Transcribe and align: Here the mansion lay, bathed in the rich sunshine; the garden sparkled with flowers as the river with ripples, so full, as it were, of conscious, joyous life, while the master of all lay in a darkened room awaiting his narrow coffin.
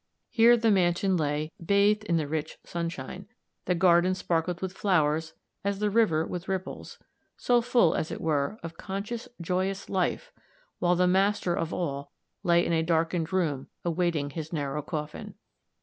Here 0.31 0.57
the 0.57 0.71
mansion 0.71 1.15
lay, 1.15 1.51
bathed 1.63 2.05
in 2.05 2.17
the 2.17 2.27
rich 2.27 2.57
sunshine; 2.65 3.27
the 3.65 3.75
garden 3.75 4.15
sparkled 4.15 4.59
with 4.59 4.73
flowers 4.73 5.35
as 5.63 5.77
the 5.77 5.91
river 5.91 6.25
with 6.25 6.47
ripples, 6.47 6.97
so 7.37 7.61
full, 7.61 7.93
as 7.93 8.09
it 8.09 8.19
were, 8.19 8.57
of 8.63 8.77
conscious, 8.77 9.27
joyous 9.39 9.91
life, 9.91 10.31
while 10.79 10.95
the 10.95 11.05
master 11.05 11.53
of 11.53 11.71
all 11.71 12.09
lay 12.41 12.65
in 12.65 12.73
a 12.73 12.81
darkened 12.81 13.31
room 13.31 13.67
awaiting 13.85 14.31
his 14.31 14.51
narrow 14.51 14.81
coffin. 14.81 15.35